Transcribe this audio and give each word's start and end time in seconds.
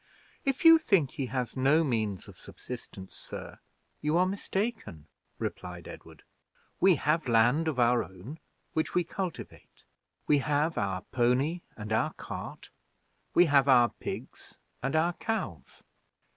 "If 0.43 0.65
you 0.65 0.79
think 0.79 1.11
he 1.11 1.27
has 1.27 1.55
no 1.55 1.83
means 1.83 2.27
of 2.27 2.39
subsistence, 2.39 3.13
sir, 3.15 3.59
you 4.01 4.17
are 4.17 4.25
mistaken," 4.25 5.05
replied 5.37 5.87
Edward. 5.87 6.23
"We 6.79 6.95
have 6.95 7.27
land 7.27 7.67
of 7.67 7.79
our 7.79 8.03
own, 8.03 8.39
which 8.73 8.95
we 8.95 9.03
cultivate; 9.03 9.83
we 10.25 10.39
have 10.39 10.75
our 10.75 11.01
pony 11.11 11.61
and 11.77 11.93
our 11.93 12.13
cart; 12.13 12.71
we 13.35 13.45
have 13.45 13.67
our 13.69 13.89
pigs 13.89 14.57
and 14.81 14.95
our 14.95 15.13
cows." 15.13 15.83